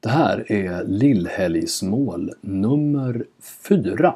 Det 0.00 0.08
här 0.08 0.52
är 0.52 0.84
Lillhelgsmål 0.84 2.30
nummer 2.40 3.24
fyra. 3.68 4.14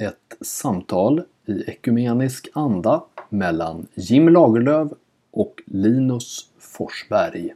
Ett 0.00 0.46
samtal 0.46 1.22
i 1.46 1.70
ekumenisk 1.70 2.48
anda 2.52 3.02
mellan 3.28 3.86
Jim 3.94 4.28
Lagerlöf 4.28 4.92
och 5.32 5.54
Linus 5.66 6.48
Forsberg. 6.58 7.54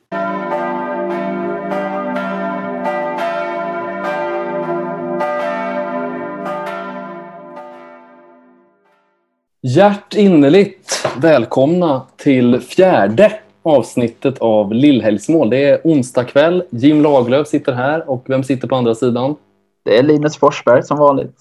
Hjärtinnerligt 9.62 11.06
välkomna 11.16 12.06
till 12.16 12.60
fjärde 12.60 13.40
avsnittet 13.70 14.38
av 14.38 14.74
Lillhelgsmål. 14.74 15.50
Det 15.50 15.64
är 15.64 15.80
onsdag 15.84 16.24
kväll. 16.24 16.62
Jim 16.70 17.02
Lagerlöf 17.02 17.48
sitter 17.48 17.72
här 17.72 18.10
och 18.10 18.24
vem 18.26 18.44
sitter 18.44 18.68
på 18.68 18.76
andra 18.76 18.94
sidan? 18.94 19.36
Det 19.84 19.98
är 19.98 20.02
Linus 20.02 20.36
Forsberg 20.36 20.82
som 20.82 20.98
vanligt. 20.98 21.36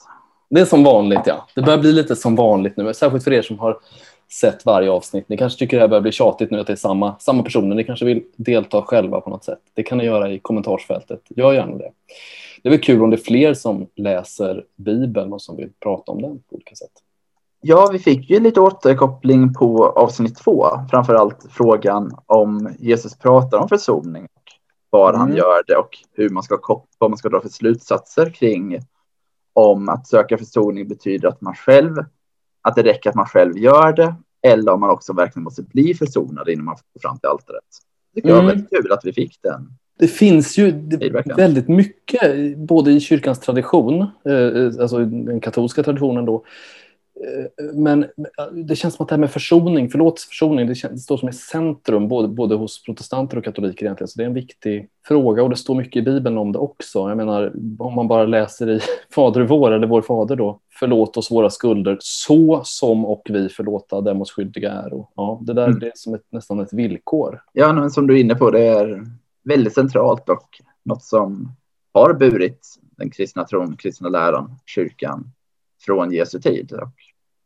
Det 0.49 0.61
är 0.61 0.65
som 0.65 0.84
vanligt, 0.84 1.21
ja. 1.25 1.47
Det 1.55 1.61
börjar 1.61 1.79
bli 1.79 1.91
lite 1.91 2.15
som 2.15 2.35
vanligt 2.35 2.77
nu, 2.77 2.93
särskilt 2.93 3.23
för 3.23 3.34
er 3.34 3.41
som 3.41 3.59
har 3.59 3.77
sett 4.31 4.65
varje 4.65 4.91
avsnitt. 4.91 5.29
Ni 5.29 5.37
kanske 5.37 5.59
tycker 5.59 5.77
det 5.77 5.81
här 5.81 5.87
börjar 5.87 6.01
bli 6.01 6.11
tjatigt 6.11 6.51
nu 6.51 6.59
att 6.59 6.67
det 6.67 6.73
är 6.73 6.77
samma, 6.77 7.15
samma 7.20 7.43
personer. 7.43 7.75
Ni 7.75 7.84
kanske 7.84 8.05
vill 8.05 8.23
delta 8.35 8.81
själva 8.81 9.21
på 9.21 9.29
något 9.29 9.43
sätt. 9.43 9.59
Det 9.73 9.84
kan 9.84 9.98
ni 9.98 10.05
göra 10.05 10.31
i 10.31 10.39
kommentarsfältet. 10.39 11.21
Gör 11.29 11.53
gärna 11.53 11.77
det. 11.77 11.91
Det 12.63 12.70
är 12.70 12.71
väl 12.71 12.81
kul 12.81 13.03
om 13.03 13.09
det 13.09 13.15
är 13.15 13.23
fler 13.23 13.53
som 13.53 13.87
läser 13.95 14.63
Bibeln 14.75 15.34
och 15.34 15.41
som 15.41 15.55
vill 15.55 15.70
prata 15.84 16.11
om 16.11 16.21
den 16.21 16.39
på 16.49 16.55
olika 16.55 16.75
sätt. 16.75 16.91
Ja, 17.62 17.90
vi 17.91 17.99
fick 17.99 18.30
ju 18.30 18.40
lite 18.40 18.62
återkoppling 18.62 19.54
på 19.54 19.86
avsnitt 19.86 20.38
två. 20.38 20.68
Framför 20.90 21.13
allt 21.13 21.45
frågan 21.49 22.12
om 22.26 22.76
Jesus 22.80 23.18
pratar 23.18 23.58
om 23.58 23.70
försoning 23.70 24.23
och 24.23 24.44
var 24.90 25.09
mm. 25.09 25.22
han 25.22 25.35
gör 25.35 25.63
det 25.68 25.76
och 25.76 25.98
hur 26.13 26.30
man 26.30 26.44
ska, 26.44 26.84
vad 26.98 27.09
man 27.09 27.18
ska 27.18 27.30
dra 27.30 27.41
för 27.41 27.49
slutsatser 27.49 28.30
kring 28.30 28.80
om 29.54 29.90
att 29.90 30.07
söka 30.07 30.38
försoning 30.38 30.88
betyder 30.88 31.27
att 31.27 31.41
man 31.41 31.55
själv, 31.55 31.96
att 32.62 32.76
det 32.76 32.84
räcker 32.84 33.10
att 33.10 33.16
man 33.16 33.26
själv 33.26 33.57
gör 33.57 33.94
det 33.94 34.16
eller 34.41 34.71
om 34.71 34.79
man 34.79 34.90
också 34.90 35.13
verkligen 35.13 35.44
måste 35.44 35.63
bli 35.63 35.94
försonad 35.94 36.49
innan 36.49 36.66
man 36.66 36.76
får 36.76 36.99
fram 36.99 37.20
till 37.20 37.29
altaret. 37.29 37.63
Det 38.13 38.21
tycker 38.21 38.29
mm. 38.29 38.38
jag 38.38 38.44
var 38.44 38.54
väldigt 38.54 38.70
kul 38.70 38.91
att 38.91 39.05
vi 39.05 39.13
fick 39.13 39.40
den. 39.41 39.73
Det 39.99 40.07
finns 40.07 40.57
ju 40.57 40.71
väldigt 41.35 41.68
mycket, 41.68 42.57
både 42.57 42.91
i 42.91 42.99
kyrkans 42.99 43.40
tradition, 43.40 44.01
eh, 44.01 44.82
alltså 44.82 44.98
den 44.98 45.41
katolska 45.41 45.84
traditionen 45.84 46.26
då, 46.26 46.44
men 47.73 48.05
det 48.51 48.75
känns 48.75 48.95
som 48.95 49.03
att 49.03 49.09
det 49.09 49.15
här 49.15 49.20
med 49.20 49.31
försoning, 49.31 49.89
förlåtelse, 49.89 50.27
försoning, 50.27 50.67
det, 50.67 50.75
känns, 50.75 50.93
det 50.93 50.99
står 50.99 51.17
som 51.17 51.29
i 51.29 51.34
centrum 51.34 52.07
både, 52.07 52.27
både 52.27 52.55
hos 52.55 52.84
protestanter 52.84 53.37
och 53.37 53.43
katoliker 53.43 53.85
egentligen. 53.85 54.07
Så 54.07 54.17
det 54.17 54.23
är 54.23 54.27
en 54.27 54.34
viktig 54.34 54.89
fråga 55.07 55.43
och 55.43 55.49
det 55.49 55.55
står 55.55 55.76
mycket 55.76 55.95
i 55.95 56.01
Bibeln 56.01 56.37
om 56.37 56.51
det 56.51 56.59
också. 56.59 56.99
Jag 56.99 57.17
menar, 57.17 57.53
om 57.79 57.95
man 57.95 58.07
bara 58.07 58.26
läser 58.26 58.70
i 58.70 58.79
Fader 59.15 59.41
vår 59.41 59.71
eller 59.71 59.87
Vår 59.87 60.01
Fader 60.01 60.35
då, 60.35 60.59
förlåt 60.79 61.17
oss 61.17 61.31
våra 61.31 61.49
skulder 61.49 61.98
så 61.99 62.61
som 62.63 63.05
och 63.05 63.21
vi 63.29 63.49
förlåta 63.49 64.01
dem 64.01 64.22
oss 64.22 64.31
skyldiga 64.31 64.72
är. 64.72 64.94
Och, 64.94 65.11
ja, 65.16 65.39
det 65.41 65.53
där 65.53 65.67
mm. 65.67 65.79
det 65.79 65.88
är 65.88 65.91
som 65.95 66.13
ett, 66.13 66.25
nästan 66.29 66.59
ett 66.59 66.73
villkor. 66.73 67.41
Ja, 67.53 67.73
men 67.73 67.91
som 67.91 68.07
du 68.07 68.16
är 68.16 68.22
inne 68.22 68.35
på, 68.35 68.51
det 68.51 68.67
är 68.67 69.06
väldigt 69.44 69.73
centralt 69.73 70.29
och 70.29 70.47
något 70.83 71.03
som 71.03 71.51
har 71.94 72.13
burit 72.13 72.67
den 72.97 73.09
kristna 73.09 73.44
tron, 73.44 73.78
kristna 73.78 74.09
läran, 74.09 74.56
kyrkan 74.66 75.31
från 75.85 76.11
Jesu 76.11 76.39
tid. 76.39 76.72
Och 76.72 76.94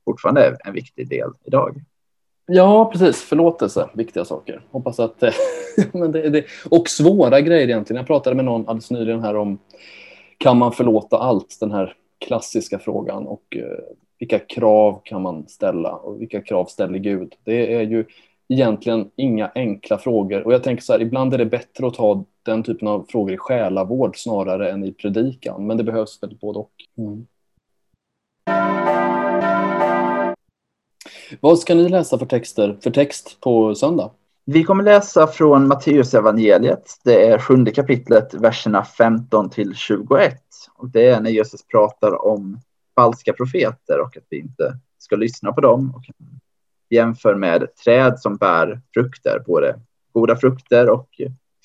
fortfarande 0.06 0.46
är 0.46 0.58
en 0.66 0.74
viktig 0.74 1.10
del 1.10 1.30
idag. 1.44 1.82
Ja, 2.46 2.90
precis. 2.92 3.22
Förlåtelse, 3.22 3.90
viktiga 3.94 4.26
saker. 4.26 4.66
Hoppas 4.72 5.00
att... 5.00 5.24
men 5.92 6.12
det, 6.12 6.30
det, 6.30 6.46
och 6.70 6.90
svåra 6.90 7.42
grejer 7.42 7.68
egentligen. 7.68 7.98
Jag 7.98 8.08
pratade 8.08 8.36
med 8.36 8.46
någon 8.46 8.68
alldeles 8.68 8.92
nyligen 8.92 9.24
här 9.24 9.36
om 9.36 9.60
kan 10.38 10.58
man 10.58 10.72
förlåta 10.72 11.18
allt? 11.18 11.58
Den 11.60 11.72
här 11.72 11.96
klassiska 12.26 12.80
frågan 12.80 13.28
och 13.28 13.58
eh, 13.58 13.96
vilka 14.20 14.40
krav 14.40 15.02
kan 15.04 15.22
man 15.22 15.48
ställa 15.48 15.96
och 15.96 16.22
vilka 16.22 16.42
krav 16.42 16.66
ställer 16.66 17.00
Gud? 17.00 17.34
Det 17.44 17.74
är 17.74 17.82
ju 17.82 18.06
egentligen 18.50 19.10
inga 19.16 19.52
enkla 19.56 19.98
frågor 19.98 20.44
och 20.44 20.54
jag 20.54 20.64
tänker 20.64 20.84
så 20.84 20.94
här, 20.94 21.02
ibland 21.02 21.34
är 21.34 21.38
det 21.38 21.46
bättre 21.46 21.88
att 21.88 21.94
ta 21.94 22.26
den 22.46 22.64
typen 22.64 22.88
av 22.88 23.06
frågor 23.10 23.34
i 23.34 23.38
själavård 23.38 24.18
snarare 24.18 24.72
än 24.72 24.84
i 24.84 24.92
predikan, 24.92 25.68
men 25.68 25.78
det 25.78 25.84
behövs 25.84 26.24
väl 26.24 26.38
både 26.42 26.60
och. 26.60 26.72
Mm. 26.98 27.28
Vad 31.42 31.60
ska 31.60 31.76
ni 31.76 31.90
läsa 31.90 32.20
för 32.20 32.26
texter, 32.26 32.78
för 32.84 32.92
text 32.92 33.38
på 33.42 33.76
söndag? 33.76 34.12
Vi 34.46 34.64
kommer 34.64 34.84
läsa 34.84 35.28
från 35.28 35.68
Matteus 35.68 36.14
evangeliet. 36.14 36.84
Det 37.04 37.28
är 37.28 37.40
sjunde 37.40 37.72
kapitlet, 37.72 38.34
verserna 38.34 38.86
15 38.86 39.50
till 39.50 39.76
21. 39.76 40.42
Och 40.76 40.90
det 40.90 41.08
är 41.08 41.22
när 41.22 41.30
Jesus 41.30 41.68
pratar 41.68 42.26
om 42.26 42.60
falska 42.96 43.34
profeter 43.34 44.00
och 44.00 44.18
att 44.18 44.24
vi 44.30 44.40
inte 44.40 44.78
ska 44.98 45.16
lyssna 45.16 45.52
på 45.52 45.62
dem. 45.62 45.94
Och 45.96 46.04
jämför 46.90 47.36
med 47.36 47.76
träd 47.84 48.20
som 48.20 48.38
bär 48.38 48.82
frukter, 48.94 49.44
både 49.48 49.80
goda 50.14 50.36
frukter 50.36 50.90
och 50.90 51.10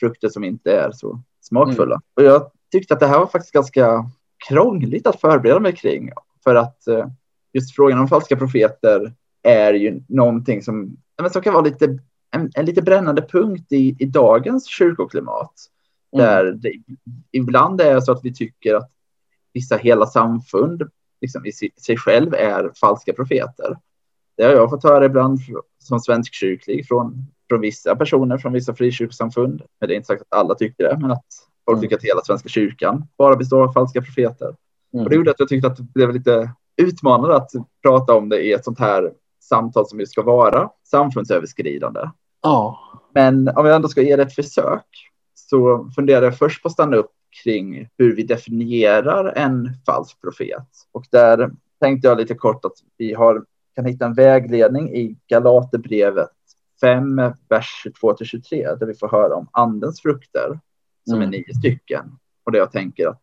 frukter 0.00 0.28
som 0.28 0.44
inte 0.44 0.72
är 0.72 0.92
så 0.92 1.22
smakfulla. 1.40 1.94
Mm. 1.94 2.02
Och 2.16 2.22
jag 2.22 2.50
tyckte 2.72 2.94
att 2.94 3.00
det 3.00 3.06
här 3.06 3.18
var 3.18 3.26
faktiskt 3.26 3.52
ganska 3.52 4.10
krångligt 4.48 5.06
att 5.06 5.20
förbereda 5.20 5.60
mig 5.60 5.76
kring. 5.76 6.10
För 6.44 6.54
att 6.54 6.86
eh, 6.86 7.06
just 7.52 7.76
frågan 7.76 7.98
om 7.98 8.08
falska 8.08 8.36
profeter 8.36 9.12
är 9.48 9.74
ju 9.74 10.00
någonting 10.08 10.62
som, 10.62 10.96
som 11.32 11.42
kan 11.42 11.52
vara 11.54 11.64
lite, 11.64 11.98
en, 12.30 12.50
en 12.54 12.64
lite 12.64 12.82
brännande 12.82 13.22
punkt 13.22 13.72
i, 13.72 13.96
i 13.98 14.04
dagens 14.04 14.66
kyrkoklimat. 14.66 15.52
Mm. 16.16 16.26
Där 16.26 16.52
det 16.52 16.72
ibland 17.32 17.80
är 17.80 18.00
så 18.00 18.12
att 18.12 18.24
vi 18.24 18.34
tycker 18.34 18.74
att 18.74 18.90
vissa 19.52 19.76
hela 19.76 20.06
samfund 20.06 20.82
liksom 21.20 21.46
i 21.46 21.52
sig 21.80 21.96
själv 21.96 22.34
är 22.34 22.70
falska 22.80 23.12
profeter. 23.12 23.76
Det 24.36 24.44
har 24.44 24.52
jag 24.52 24.70
fått 24.70 24.84
höra 24.84 25.04
ibland 25.04 25.38
som 25.78 26.00
svenskkyrklig 26.00 26.88
från, 26.88 27.26
från 27.48 27.60
vissa 27.60 27.96
personer 27.96 28.38
från 28.38 28.52
vissa 28.52 28.74
frikyrkosamfund. 28.74 29.62
Men 29.80 29.88
det 29.88 29.94
är 29.94 29.96
inte 29.96 30.06
sagt 30.06 30.22
att 30.22 30.38
alla 30.38 30.54
tycker 30.54 30.84
det, 30.84 30.98
men 31.00 31.10
att 31.10 31.26
folk 31.64 31.76
mm. 31.76 31.80
tycker 31.80 31.96
att 31.96 32.04
hela 32.04 32.20
Svenska 32.20 32.48
kyrkan 32.48 33.06
bara 33.18 33.36
består 33.36 33.62
av 33.62 33.72
falska 33.72 34.02
profeter. 34.02 34.54
Mm. 34.94 35.04
Och 35.04 35.10
det 35.10 35.16
gjorde 35.16 35.30
att 35.30 35.40
jag 35.40 35.48
tyckte 35.48 35.68
att 35.68 35.76
det 35.76 35.82
blev 35.82 36.12
lite 36.12 36.50
utmanande 36.76 37.36
att 37.36 37.50
prata 37.82 38.14
om 38.14 38.28
det 38.28 38.40
i 38.40 38.52
ett 38.52 38.64
sånt 38.64 38.78
här 38.78 39.12
samtal 39.48 39.86
som 39.86 40.00
ju 40.00 40.06
ska 40.06 40.22
vara 40.22 40.70
samfundsöverskridande. 40.84 42.00
Ja. 42.42 42.78
Men 43.14 43.48
om 43.48 43.66
jag 43.66 43.76
ändå 43.76 43.88
ska 43.88 44.02
ge 44.02 44.16
det 44.16 44.22
ett 44.22 44.34
försök 44.34 44.86
så 45.34 45.90
funderar 45.94 46.22
jag 46.22 46.38
först 46.38 46.62
på 46.62 46.68
att 46.68 46.72
stanna 46.72 46.96
upp 46.96 47.10
kring 47.44 47.88
hur 47.98 48.16
vi 48.16 48.22
definierar 48.22 49.32
en 49.36 49.70
falsk 49.86 50.20
profet. 50.20 50.68
Och 50.92 51.04
där 51.10 51.50
tänkte 51.80 52.08
jag 52.08 52.18
lite 52.18 52.34
kort 52.34 52.64
att 52.64 52.72
vi 52.96 53.14
har, 53.14 53.44
kan 53.74 53.84
hitta 53.84 54.06
en 54.06 54.14
vägledning 54.14 54.94
i 54.94 55.16
Galaterbrevet 55.26 56.30
5, 56.80 57.22
vers 57.48 57.80
22 57.82 58.14
till 58.14 58.26
23, 58.26 58.74
där 58.74 58.86
vi 58.86 58.94
får 58.94 59.08
höra 59.08 59.34
om 59.34 59.48
andens 59.52 60.02
frukter, 60.02 60.60
som 61.08 61.16
mm. 61.16 61.28
är 61.28 61.32
nio 61.32 61.54
stycken. 61.54 62.18
Och 62.44 62.52
det 62.52 62.58
jag 62.58 62.72
tänker 62.72 63.08
att 63.08 63.22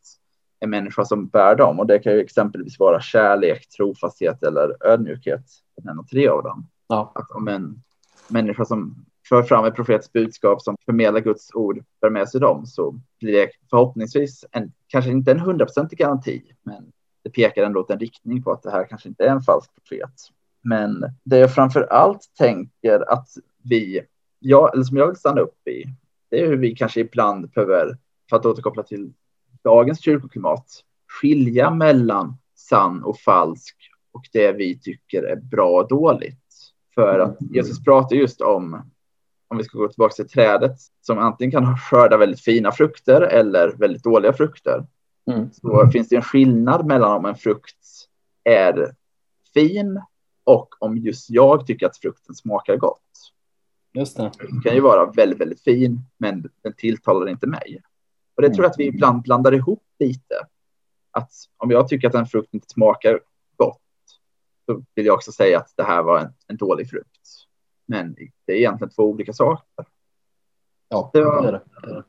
en 0.65 0.69
människa 0.69 1.05
som 1.05 1.27
bär 1.27 1.55
dem, 1.55 1.79
och 1.79 1.87
det 1.87 1.99
kan 1.99 2.13
ju 2.13 2.19
exempelvis 2.19 2.79
vara 2.79 3.01
kärlek, 3.01 3.69
trofasthet 3.69 4.43
eller 4.43 4.87
ödmjukhet 4.87 5.43
nämna 5.83 6.03
tre 6.03 6.27
av 6.27 6.43
dem. 6.43 6.67
Ja. 6.87 7.11
Att 7.15 7.31
om 7.31 7.47
en 7.47 7.83
människa 8.27 8.65
som 8.65 9.05
för 9.29 9.43
fram 9.43 9.65
ett 9.65 9.75
profets 9.75 10.13
budskap 10.13 10.61
som 10.61 10.77
förmedlar 10.85 11.19
Guds 11.19 11.53
ord 11.53 11.83
för 11.99 12.09
med 12.09 12.29
sig 12.29 12.41
dem 12.41 12.65
så 12.65 12.99
blir 13.19 13.31
det 13.31 13.49
förhoppningsvis 13.69 14.45
en, 14.51 14.71
kanske 14.87 15.11
inte 15.11 15.31
en 15.31 15.39
hundraprocentig 15.39 15.99
garanti, 15.99 16.41
men 16.63 16.91
det 17.23 17.29
pekar 17.29 17.63
ändå 17.63 17.79
åt 17.79 17.89
en 17.89 17.99
riktning 17.99 18.43
på 18.43 18.51
att 18.51 18.63
det 18.63 18.71
här 18.71 18.87
kanske 18.89 19.09
inte 19.09 19.25
är 19.25 19.29
en 19.29 19.41
falsk 19.41 19.71
profet. 19.75 20.13
Men 20.61 21.05
det 21.23 21.37
jag 21.37 21.53
framför 21.53 21.81
allt 21.81 22.21
tänker 22.37 23.11
att 23.11 23.27
vi, 23.63 24.01
ja, 24.39 24.69
eller 24.73 24.83
som 24.83 24.97
jag 24.97 25.07
vill 25.07 25.15
stanna 25.15 25.41
upp 25.41 25.67
i, 25.67 25.85
det 26.29 26.41
är 26.41 26.47
hur 26.47 26.57
vi 26.57 26.75
kanske 26.75 26.99
ibland 26.99 27.49
behöver, 27.49 27.97
för 28.29 28.37
att 28.37 28.45
återkoppla 28.45 28.83
till 28.83 29.13
dagens 29.65 30.01
kyrkoklimat, 30.01 30.65
skilja 31.21 31.69
mellan 31.71 32.37
sann 32.55 33.03
och 33.03 33.17
falsk 33.17 33.75
och 34.11 34.23
det 34.33 34.51
vi 34.51 34.79
tycker 34.79 35.23
är 35.23 35.35
bra 35.35 35.81
och 35.81 35.87
dåligt. 35.87 36.45
För 36.95 37.19
att 37.19 37.41
mm. 37.41 37.53
Jesus 37.53 37.83
pratar 37.83 38.15
just 38.15 38.41
om, 38.41 38.91
om 39.47 39.57
vi 39.57 39.63
ska 39.63 39.77
gå 39.77 39.87
tillbaka 39.87 40.13
till 40.13 40.29
trädet, 40.29 40.75
som 41.01 41.17
antingen 41.17 41.51
kan 41.51 41.77
skörda 41.77 42.17
väldigt 42.17 42.41
fina 42.41 42.71
frukter 42.71 43.21
eller 43.21 43.71
väldigt 43.77 44.03
dåliga 44.03 44.33
frukter. 44.33 44.85
Mm. 45.31 45.49
Så 45.51 45.89
finns 45.93 46.09
det 46.09 46.15
en 46.15 46.21
skillnad 46.21 46.85
mellan 46.85 47.11
om 47.11 47.25
en 47.25 47.35
frukt 47.35 47.77
är 48.43 48.95
fin 49.53 50.01
och 50.43 50.75
om 50.79 50.97
just 50.97 51.29
jag 51.29 51.67
tycker 51.67 51.85
att 51.85 51.97
frukten 51.97 52.35
smakar 52.35 52.77
gott. 52.77 53.01
Just 53.93 54.17
det. 54.17 54.31
Den 54.39 54.61
kan 54.61 54.75
ju 54.75 54.81
vara 54.81 55.11
väldigt, 55.11 55.39
väldigt 55.39 55.61
fin, 55.61 55.99
men 56.17 56.49
den 56.63 56.73
tilltalar 56.73 57.29
inte 57.29 57.47
mig. 57.47 57.81
Och 58.35 58.41
det 58.41 58.49
tror 58.49 58.63
jag 58.63 58.71
att 58.71 58.79
vi 58.79 58.85
ibland 58.85 59.21
blandar 59.21 59.53
ihop 59.53 59.83
lite. 59.99 60.35
Att 61.11 61.31
om 61.57 61.71
jag 61.71 61.87
tycker 61.87 62.07
att 62.07 62.15
en 62.15 62.25
frukt 62.25 62.53
inte 62.53 62.67
smakar 62.69 63.19
så 64.65 64.83
vill 64.95 65.05
jag 65.05 65.15
också 65.15 65.31
säga 65.31 65.57
att 65.57 65.73
det 65.75 65.83
här 65.83 66.03
var 66.03 66.19
en, 66.19 66.33
en 66.47 66.57
dålig 66.57 66.89
frukt. 66.89 67.09
Men 67.85 68.15
det 68.45 68.53
är 68.53 68.57
egentligen 68.57 68.91
två 68.91 69.03
olika 69.03 69.33
saker. 69.33 69.85
Ja, 70.89 71.09
det, 71.13 71.21
var, 71.21 71.41
det, 71.41 71.47
är 71.47 71.51
det. 71.51 72.03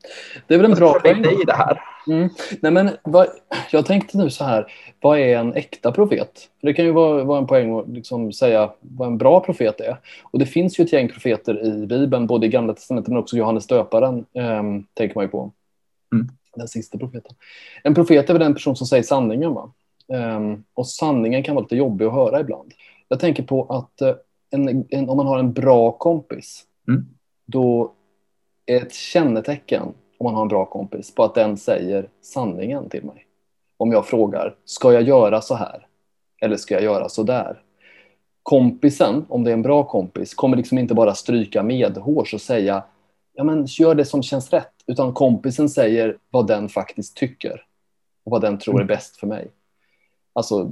det 0.47 0.53
är 0.53 0.57
väl 0.57 0.71
en 0.71 0.77
bra 0.77 0.99
poäng. 0.99 1.25
i 1.25 1.43
det 1.45 1.53
här. 1.53 1.81
Mm. 2.07 2.29
Nej, 2.61 2.71
men 2.71 2.89
vad, 3.03 3.27
jag 3.71 3.85
tänkte 3.85 4.17
nu 4.17 4.29
så 4.29 4.43
här, 4.43 4.71
vad 5.01 5.19
är 5.19 5.37
en 5.37 5.53
äkta 5.53 5.91
profet? 5.91 6.49
det 6.61 6.73
kan 6.73 6.85
ju 6.85 6.91
vara, 6.91 7.23
vara 7.23 7.39
en 7.39 7.47
poäng 7.47 7.79
att 7.79 7.89
liksom 7.89 8.31
säga 8.31 8.71
vad 8.79 9.07
en 9.07 9.17
bra 9.17 9.39
profet 9.39 9.79
är. 9.79 9.97
Och 10.23 10.39
det 10.39 10.45
finns 10.45 10.79
ju 10.79 10.83
ett 10.83 10.93
gäng 10.93 11.09
profeter 11.09 11.65
i 11.65 11.87
Bibeln, 11.87 12.27
både 12.27 12.45
i 12.45 12.49
Gamla 12.49 12.73
Testamentet 12.73 13.09
men 13.09 13.17
också 13.17 13.37
Johannes 13.37 13.67
döparen, 13.67 14.25
eh, 14.33 14.63
tänker 14.93 15.15
man 15.15 15.23
ju 15.23 15.29
på. 15.29 15.51
Mm. 16.13 16.27
Den 16.55 16.67
sista 16.67 16.97
profeten. 16.97 17.35
En 17.83 17.95
profet 17.95 18.29
är 18.29 18.33
väl 18.33 18.43
den 18.43 18.53
person 18.53 18.75
som 18.75 18.87
säger 18.87 19.03
sanningen. 19.03 19.53
Va? 19.53 19.73
Eh, 20.13 20.39
och 20.73 20.87
sanningen 20.87 21.43
kan 21.43 21.55
vara 21.55 21.63
lite 21.63 21.75
jobbig 21.75 22.05
att 22.05 22.13
höra 22.13 22.39
ibland. 22.39 22.73
Jag 23.07 23.19
tänker 23.19 23.43
på 23.43 23.63
att 23.63 24.01
eh, 24.01 24.15
en, 24.49 24.85
en, 24.89 25.09
om 25.09 25.17
man 25.17 25.27
har 25.27 25.39
en 25.39 25.53
bra 25.53 25.91
kompis, 25.91 26.63
mm. 26.87 27.05
då 27.45 27.93
är 28.65 28.81
ett 28.81 28.93
kännetecken 28.93 29.93
om 30.17 30.23
man 30.23 30.35
har 30.35 30.41
en 30.41 30.47
bra 30.47 30.65
kompis 30.65 31.15
på 31.15 31.23
att 31.23 31.35
den 31.35 31.57
säger 31.57 32.09
sanningen 32.21 32.89
till 32.89 33.03
mig. 33.03 33.25
Om 33.77 33.91
jag 33.91 34.07
frågar, 34.07 34.55
ska 34.65 34.93
jag 34.93 35.03
göra 35.03 35.41
så 35.41 35.55
här? 35.55 35.87
Eller 36.41 36.57
ska 36.57 36.73
jag 36.73 36.83
göra 36.83 37.09
så 37.09 37.23
där? 37.23 37.61
Kompisen, 38.43 39.25
om 39.29 39.43
det 39.43 39.51
är 39.51 39.53
en 39.53 39.61
bra 39.61 39.83
kompis, 39.83 40.33
kommer 40.33 40.57
liksom 40.57 40.77
inte 40.77 40.93
bara 40.93 41.15
stryka 41.15 41.63
medhårs 41.63 42.33
och 42.33 42.41
säga, 42.41 42.83
ja 43.37 43.43
men 43.43 43.65
gör 43.65 43.95
det 43.95 44.05
som 44.05 44.23
känns 44.23 44.53
rätt. 44.53 44.73
Utan 44.87 45.13
kompisen 45.13 45.69
säger 45.69 46.17
vad 46.29 46.47
den 46.47 46.69
faktiskt 46.69 47.17
tycker. 47.17 47.65
Och 48.23 48.31
vad 48.31 48.41
den 48.41 48.59
tror 48.59 48.75
är 48.75 48.79
mm. 48.79 48.87
bäst 48.87 49.17
för 49.17 49.27
mig. 49.27 49.47
Alltså 50.33 50.71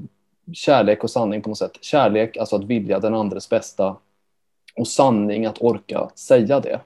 kärlek 0.53 1.03
och 1.03 1.11
sanning 1.11 1.41
på 1.41 1.49
något 1.49 1.57
sätt. 1.57 1.77
Kärlek, 1.81 2.37
alltså 2.37 2.55
att 2.55 2.63
vilja 2.63 2.99
den 2.99 3.15
andres 3.15 3.49
bästa. 3.49 3.95
Och 4.75 4.87
sanning, 4.87 5.45
att 5.45 5.61
orka 5.61 6.09
säga 6.15 6.59
det. 6.59 6.79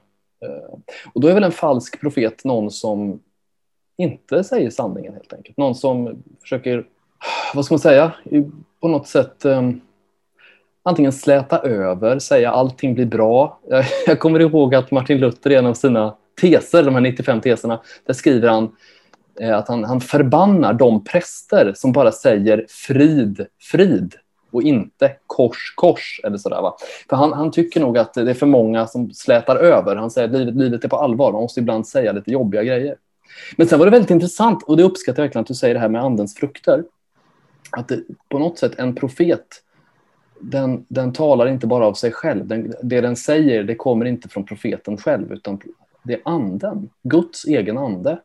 Eh, 0.44 0.78
och 1.12 1.20
då 1.20 1.28
är 1.28 1.34
väl 1.34 1.44
en 1.44 1.52
falsk 1.52 2.00
profet 2.00 2.44
någon 2.44 2.70
som 2.70 3.20
inte 3.96 4.44
säger 4.44 4.70
sanningen 4.70 5.12
helt 5.12 5.32
enkelt. 5.32 5.56
Någon 5.56 5.74
som 5.74 6.22
försöker, 6.40 6.86
vad 7.54 7.64
ska 7.64 7.74
man 7.74 7.80
säga, 7.80 8.12
på 8.80 8.88
något 8.88 9.08
sätt 9.08 9.44
um, 9.44 9.80
antingen 10.82 11.12
släta 11.12 11.58
över, 11.58 12.18
säga 12.18 12.50
allting 12.50 12.94
blir 12.94 13.06
bra. 13.06 13.60
Jag, 13.68 13.84
jag 14.06 14.20
kommer 14.20 14.40
ihåg 14.40 14.74
att 14.74 14.90
Martin 14.90 15.18
Luther 15.18 15.50
i 15.50 15.54
en 15.54 15.66
av 15.66 15.74
sina 15.74 16.14
teser, 16.40 16.82
de 16.82 16.94
här 16.94 17.00
95 17.00 17.40
teserna, 17.40 17.80
där 18.06 18.14
skriver 18.14 18.48
han 18.48 18.76
eh, 19.40 19.56
att 19.56 19.68
han, 19.68 19.84
han 19.84 20.00
förbannar 20.00 20.72
de 20.72 21.04
präster 21.04 21.72
som 21.76 21.92
bara 21.92 22.12
säger 22.12 22.66
frid, 22.68 23.46
frid 23.60 24.14
och 24.52 24.62
inte 24.62 25.12
kors, 25.26 25.74
kors 25.76 26.20
eller 26.24 26.36
sådär. 26.36 26.62
Va? 26.62 26.76
För 27.08 27.16
han, 27.16 27.32
han 27.32 27.50
tycker 27.50 27.80
nog 27.80 27.98
att 27.98 28.14
det 28.14 28.30
är 28.30 28.34
för 28.34 28.46
många 28.46 28.86
som 28.86 29.10
slätar 29.10 29.56
över. 29.56 29.96
Han 29.96 30.10
säger 30.10 30.28
att 30.28 30.34
livet, 30.34 30.54
livet 30.54 30.84
är 30.84 30.88
på 30.88 30.96
allvar, 30.96 31.32
man 31.32 31.42
måste 31.42 31.60
ibland 31.60 31.86
säga 31.86 32.12
lite 32.12 32.30
jobbiga 32.30 32.62
grejer. 32.62 32.96
Men 33.56 33.66
sen 33.68 33.78
var 33.78 33.86
det 33.86 33.92
väldigt 33.92 34.10
intressant, 34.10 34.62
och 34.62 34.76
det 34.76 34.82
uppskattar 34.82 35.22
jag 35.22 35.26
verkligen 35.26 35.42
att 35.42 35.48
du 35.48 35.54
säger 35.54 35.74
det 35.74 35.80
här 35.80 35.88
med 35.88 36.02
andens 36.02 36.34
frukter. 36.34 36.84
Att 37.70 37.88
det, 37.88 38.00
på 38.28 38.38
något 38.38 38.58
sätt 38.58 38.78
en 38.78 38.94
profet, 38.94 39.46
den, 40.40 40.84
den 40.88 41.12
talar 41.12 41.46
inte 41.46 41.66
bara 41.66 41.86
av 41.86 41.94
sig 41.94 42.12
själv. 42.12 42.46
Den, 42.46 42.74
det 42.82 43.00
den 43.00 43.16
säger, 43.16 43.64
det 43.64 43.74
kommer 43.74 44.04
inte 44.04 44.28
från 44.28 44.44
profeten 44.44 44.96
själv, 44.96 45.32
utan 45.32 45.60
det 46.02 46.14
är 46.14 46.20
anden, 46.24 46.90
Guds 47.02 47.44
egen 47.44 47.78
ande 47.78 48.18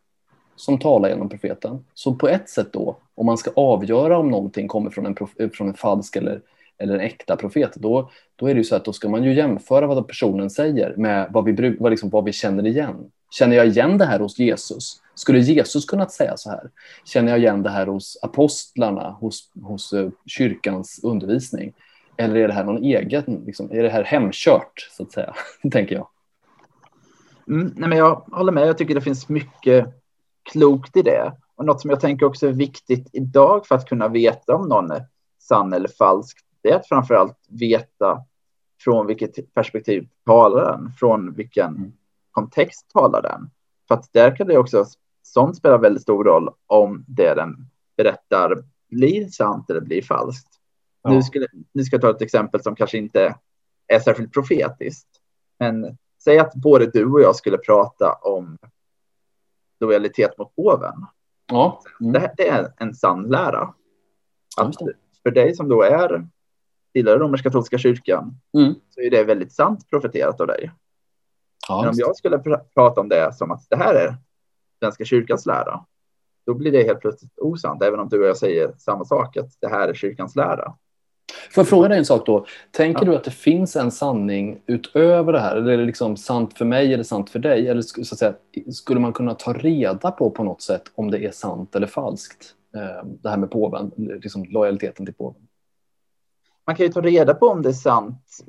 som 0.56 0.79
talar 0.79 1.09
genom 1.09 1.29
profeten. 1.29 1.85
Så 1.94 2.15
på 2.15 2.27
ett 2.27 2.50
sätt 2.50 2.73
då, 2.73 2.97
om 3.15 3.25
man 3.25 3.38
ska 3.38 3.51
avgöra 3.56 4.17
om 4.17 4.31
någonting 4.31 4.67
kommer 4.67 4.89
från 4.89 5.06
en, 5.06 5.15
prof, 5.15 5.29
från 5.53 5.67
en 5.67 5.73
falsk 5.73 6.15
eller, 6.15 6.41
eller 6.77 6.94
en 6.94 7.00
äkta 7.00 7.35
profet, 7.35 7.75
då, 7.75 8.12
då 8.35 8.47
är 8.47 8.53
det 8.53 8.57
ju 8.57 8.63
så 8.63 8.75
att 8.75 8.85
då 8.85 8.94
ska 8.94 9.09
man 9.09 9.23
ju 9.23 9.33
jämföra 9.33 9.88
vad 9.88 10.07
personen 10.07 10.50
säger 10.50 10.94
med 10.97 11.27
vad 11.31 11.45
vi, 11.45 11.77
vad 11.79 11.91
liksom, 11.91 12.09
vad 12.09 12.23
vi 12.23 12.33
känner 12.33 12.67
igen. 12.67 13.12
Känner 13.31 13.56
jag 13.56 13.67
igen 13.67 13.97
det 13.97 14.06
här 14.06 14.19
hos 14.19 14.39
Jesus? 14.39 15.01
Skulle 15.15 15.39
Jesus 15.39 15.85
kunnat 15.85 16.12
säga 16.12 16.38
så 16.38 16.50
här? 16.50 16.69
Känner 17.06 17.31
jag 17.31 17.39
igen 17.39 17.63
det 17.63 17.69
här 17.69 17.88
hos 17.88 18.17
apostlarna, 18.21 19.09
hos, 19.09 19.50
hos 19.62 19.94
eh, 19.94 20.09
kyrkans 20.25 21.00
undervisning? 21.03 21.73
Eller 22.17 22.35
är 22.35 22.47
det 22.47 22.53
här 22.53 22.63
någon 22.63 22.83
egen, 22.83 23.44
liksom, 23.45 23.71
är 23.71 23.83
det 23.83 23.89
här 23.89 24.03
hemkört, 24.03 24.89
så 24.91 25.03
att 25.03 25.12
säga, 25.12 25.33
tänker 25.71 25.95
jag. 25.95 26.07
Mm, 27.47 27.73
nej 27.75 27.89
men 27.89 27.97
jag 27.97 28.15
håller 28.15 28.51
med, 28.51 28.67
jag 28.67 28.77
tycker 28.77 28.95
det 28.95 29.01
finns 29.01 29.29
mycket 29.29 29.85
klokt 30.51 30.97
i 30.97 31.01
det. 31.01 31.33
Och 31.56 31.65
något 31.65 31.81
som 31.81 31.89
jag 31.89 32.00
tänker 32.00 32.25
också 32.25 32.47
är 32.47 32.51
viktigt 32.51 33.09
idag 33.13 33.67
för 33.67 33.75
att 33.75 33.89
kunna 33.89 34.07
veta 34.07 34.56
om 34.56 34.67
någon 34.67 34.91
är 34.91 35.06
sann 35.39 35.73
eller 35.73 35.89
falsk, 35.89 36.38
det 36.62 36.71
är 36.71 36.75
att 36.75 36.88
framförallt 36.88 37.38
veta 37.50 38.23
från 38.83 39.07
vilket 39.07 39.53
perspektiv 39.53 40.07
talar 40.25 40.71
den, 40.71 40.91
från 41.00 41.33
vilken 41.33 41.94
kontext 42.31 42.89
talar 42.94 43.21
den. 43.21 43.50
För 43.88 43.95
att 43.95 44.13
där 44.13 44.35
kan 44.35 44.47
det 44.47 44.57
också, 44.57 44.85
sånt 45.23 45.57
spela 45.57 45.77
väldigt 45.77 46.01
stor 46.01 46.23
roll 46.23 46.50
om 46.67 47.06
det 47.07 47.33
den 47.33 47.67
berättar 47.97 48.63
blir 48.89 49.27
sant 49.27 49.69
eller 49.69 49.81
blir 49.81 50.01
falskt. 50.01 50.47
Ja. 51.05 51.11
Nu, 51.11 51.21
skulle, 51.21 51.47
nu 51.73 51.83
ska 51.83 51.95
jag 51.95 52.01
ta 52.01 52.09
ett 52.09 52.21
exempel 52.21 52.63
som 52.63 52.75
kanske 52.75 52.97
inte 52.97 53.35
är 53.87 53.99
särskilt 53.99 54.33
profetiskt. 54.33 55.07
Men 55.59 55.97
säg 56.23 56.39
att 56.39 56.53
både 56.53 56.85
du 56.85 57.05
och 57.05 57.21
jag 57.21 57.35
skulle 57.35 57.57
prata 57.57 58.13
om 58.13 58.57
lojalitet 59.79 60.37
mot 60.37 60.55
påven. 60.55 61.05
Ja. 61.47 61.81
Mm. 62.01 62.13
Det, 62.13 62.33
det, 62.37 62.47
är 62.47 62.73
en 62.77 62.95
sann 62.95 63.23
lära. 63.23 63.73
Att 64.57 64.75
för 65.23 65.31
dig 65.31 65.55
som 65.55 65.69
då 65.69 65.81
är 65.81 66.27
tillhör 66.93 67.19
romersk-katolska 67.19 67.77
kyrkan 67.77 68.39
mm. 68.57 68.75
så 68.89 69.01
är 69.01 69.09
det 69.09 69.23
väldigt 69.23 69.53
sant 69.53 69.89
profeterat 69.89 70.41
av 70.41 70.47
dig. 70.47 70.71
Ja, 71.67 71.81
Men 71.81 71.89
om 71.89 71.95
jag 71.97 72.15
skulle 72.15 72.39
pr 72.39 72.55
prata 72.73 73.01
om 73.01 73.09
det 73.09 73.33
som 73.33 73.51
att 73.51 73.69
det 73.69 73.75
här 73.75 73.95
är 73.95 74.15
Svenska 74.79 75.05
kyrkans 75.05 75.45
lära, 75.45 75.85
då 76.45 76.53
blir 76.53 76.71
det 76.71 76.83
helt 76.83 76.99
plötsligt 76.99 77.39
osant, 77.39 77.83
även 77.83 77.99
om 77.99 78.09
du 78.09 78.21
och 78.21 78.27
jag 78.27 78.37
säger 78.37 78.73
samma 78.77 79.05
sak, 79.05 79.37
att 79.37 79.57
det 79.59 79.67
här 79.67 79.87
är 79.87 79.93
kyrkans 79.93 80.35
lära. 80.35 80.77
Får 81.51 81.62
jag 81.62 81.68
fråga 81.68 81.88
dig 81.88 81.98
en 81.98 82.06
sak 82.06 82.25
då? 82.25 82.45
Tänker 82.72 83.06
ja. 83.06 83.12
du 83.12 83.18
att 83.18 83.24
det 83.24 83.31
finns 83.31 83.75
en 83.75 83.92
sanning 83.92 84.62
utöver 84.66 85.33
det 85.33 85.39
här? 85.39 85.56
Eller 85.56 85.72
är 85.72 85.77
det 85.77 85.86
liksom 85.86 86.18
sant 86.18 86.57
för 86.57 86.66
mig 86.66 86.94
eller 86.94 87.04
sant 87.04 87.30
för 87.30 87.39
dig? 87.39 87.68
Eller 87.68 87.81
så 87.81 88.01
att 88.01 88.19
säga, 88.19 88.33
skulle 88.72 89.00
man 89.00 89.13
kunna 89.13 89.33
ta 89.33 89.54
reda 89.54 90.12
på 90.12 90.30
på 90.30 90.44
något 90.44 90.62
sätt 90.62 90.83
om 90.95 91.12
det 91.12 91.25
är 91.25 91.31
sant 91.31 91.75
eller 91.75 91.88
falskt? 91.88 92.56
Eh, 92.75 93.06
det 93.06 93.30
här 93.30 93.38
med 93.38 93.51
påven, 93.51 93.92
liksom 93.98 94.45
lojaliteten 94.45 95.06
till 95.06 95.16
påven. 95.16 95.42
Man 96.66 96.75
kan 96.75 96.86
ju 96.86 96.92
ta 96.92 97.01
reda 97.01 97.33
på 97.33 97.48
om 97.48 97.62
det 97.62 97.69
är 97.69 97.74
sant 97.74 98.45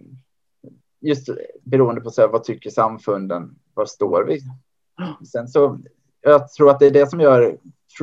just 1.01 1.29
beroende 1.63 2.01
på 2.01 2.11
så 2.11 2.21
här, 2.21 2.29
vad 2.29 2.45
tycker 2.45 2.71
samfunden, 2.71 3.59
var 3.75 3.87
står 3.87 4.25
vi? 4.25 4.41
Sen 5.27 5.49
så, 5.49 5.79
jag 6.21 6.53
tror 6.53 6.71
att 6.71 6.79
det 6.79 6.87
är 6.87 6.91
det 6.91 7.11
som 7.11 7.21
gör 7.21 7.59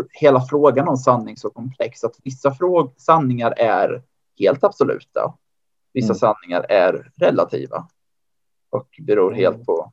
hela 0.09 0.41
frågan 0.41 0.87
om 0.87 0.97
sanning 0.97 1.37
så 1.37 1.49
komplex, 1.49 2.03
att 2.03 2.15
vissa 2.23 2.55
sanningar 2.97 3.53
är 3.57 4.03
helt 4.39 4.63
absoluta. 4.63 5.33
Vissa 5.93 6.13
mm. 6.13 6.15
sanningar 6.15 6.65
är 6.69 7.11
relativa 7.15 7.87
och 8.69 8.87
beror 9.01 9.27
mm. 9.27 9.39
helt 9.39 9.65
på 9.65 9.91